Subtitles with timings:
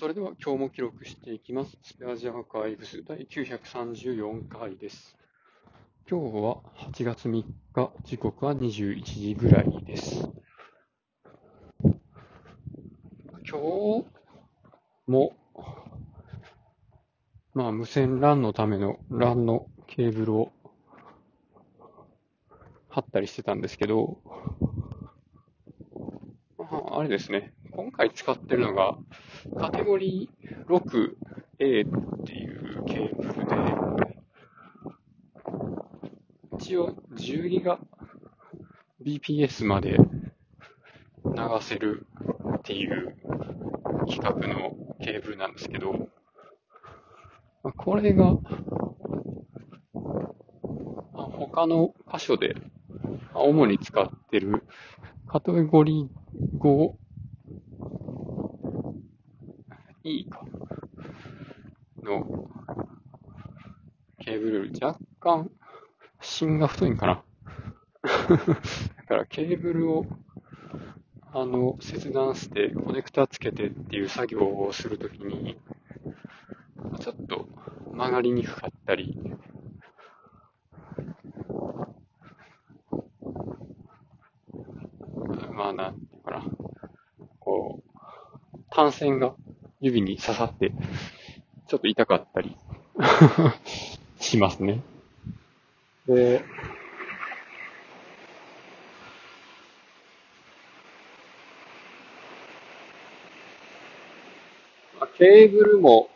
[0.00, 1.76] それでは今日も記録していきます。
[1.82, 5.14] スペアジアアーカイブス第934回です。
[6.08, 6.56] 今日は
[6.90, 7.44] 8月3
[7.74, 10.30] 日、時刻は21時ぐらいです。
[11.84, 11.92] 今
[13.44, 14.06] 日
[15.06, 15.36] も、
[17.52, 20.50] まあ無線 LAN のための LAN のケーブルを
[22.88, 24.16] 貼ったりしてたんですけど、
[26.56, 27.52] まあ、あれですね。
[27.72, 28.96] 今回使ってるのが、
[29.58, 33.56] カテゴリー 6A っていうケーブルで、
[36.58, 37.78] 一応10ギガ
[39.02, 39.96] BPS まで
[41.24, 41.32] 流
[41.62, 42.06] せる
[42.58, 43.16] っていう
[44.06, 45.92] 規格のケーブルなんですけど、
[47.62, 48.36] まあこれが、
[51.14, 52.56] あ他の箇所で
[53.32, 54.64] 主に使ってる
[55.26, 56.92] カテゴリー5
[60.30, 60.40] か
[62.02, 62.48] の
[64.18, 65.50] ケーブル若干
[66.22, 67.24] 芯が太いんかな？
[68.02, 68.36] だ
[69.06, 70.06] からケーブルを
[71.32, 75.60] あの切断してコネクタつけてっていう作業をするときに
[76.98, 77.46] ちょっと
[77.92, 79.18] 曲がりにくかったり。
[85.52, 86.42] まあなんていうかな。
[87.38, 89.34] こう単線が
[89.80, 90.72] 指に刺さって
[91.66, 92.56] ちょっと痛かったり
[94.20, 94.80] しますね。
[96.06, 96.44] で、
[104.98, 106.10] まあケーブルも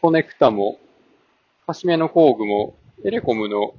[0.00, 0.78] コネクタも
[1.66, 3.74] カシメの工具もエレコムの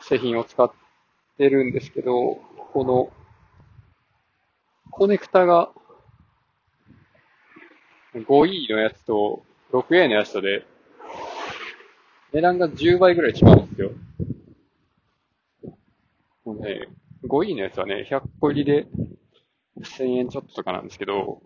[0.00, 0.70] 製品を使っ
[1.38, 2.36] てるんですけど、
[2.72, 3.12] この
[4.90, 5.72] コネクタが
[8.14, 10.66] 5E のやつと 6A のやつとで
[12.32, 13.90] 値段が10倍ぐらい違うんですよ。
[16.44, 16.88] もうね、
[17.24, 18.86] 5E のやつはね、100個入りで
[19.78, 21.42] 1000円ちょっととかなんですけど、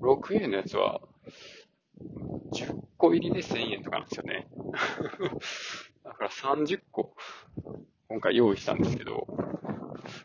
[0.00, 1.00] 6A のやつは
[2.52, 4.48] 10個入りで1000円とかなんですよね。
[6.04, 7.14] だから30個
[8.08, 9.26] 今回用意したんですけど、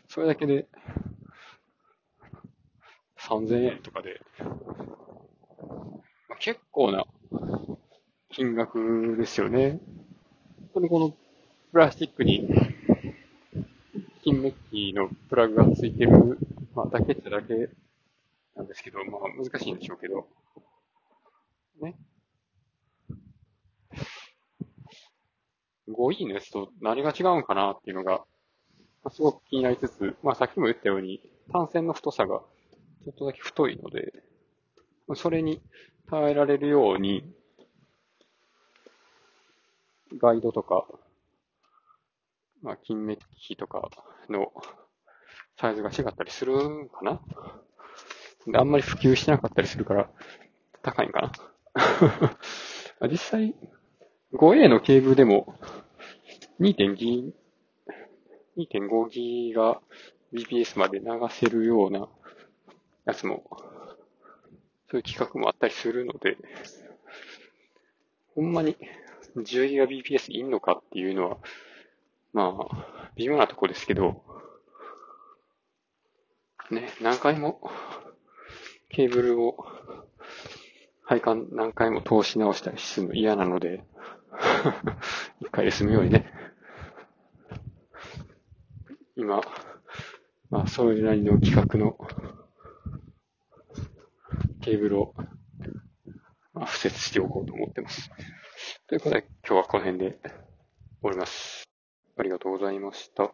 [0.08, 0.66] それだけで
[3.26, 4.20] 3000円とかで、
[6.28, 7.04] まあ結構な
[8.30, 9.80] 金額ですよね。
[10.58, 11.10] 本当にこの
[11.72, 12.48] プラスチックに
[14.22, 16.38] 金メッキのプラグがついてる、
[16.74, 17.68] まあ、だけっちゃだけ
[18.54, 20.28] なんですけど、まあ難しいんでしょうけど、
[21.80, 21.96] ね。
[25.88, 28.24] 5E のやつと何が違うんかなっていうのが、
[29.02, 31.20] まあすごく気になりつつ、まあさっきも言ったように、
[31.52, 32.42] 単線の太さが
[33.06, 34.12] ちょっとだけ太いので、
[35.14, 35.62] それに
[36.10, 37.22] 耐えられるように、
[40.20, 40.84] ガイドとか、
[42.62, 43.90] まあ金メッキとか
[44.28, 44.52] の
[45.56, 47.20] サイズが違ったりするんかな。
[48.58, 50.10] あんまり普及してなかったりするから、
[50.82, 51.32] 高いんか
[52.98, 53.06] な。
[53.08, 53.54] 実際、
[54.32, 55.54] 5A のケーブルでも
[56.58, 57.32] 2.2
[58.56, 59.80] 2.5ギガ
[60.32, 62.08] BPS まで流せるような
[63.06, 63.44] やつも、
[64.90, 66.36] そういう企画もあったりするので、
[68.34, 68.76] ほんまに
[69.36, 71.38] 10ギガ BPS いんのかっていうのは、
[72.32, 74.22] まあ、微妙なとこですけど、
[76.70, 77.70] ね、何回も
[78.88, 79.64] ケーブルを
[81.04, 83.84] 配管何回も通し直したりするの嫌なので、
[85.40, 86.32] 一回で済むようにね、
[89.14, 89.40] 今、
[90.50, 91.96] まあ、それなりの規格の
[94.66, 95.14] ケーブルを、
[96.52, 98.10] まあ、付設しておこうと思ってます。
[98.88, 100.30] ということで、今日はこの辺で終
[101.02, 101.62] わります。
[102.18, 103.30] ありがとうございました。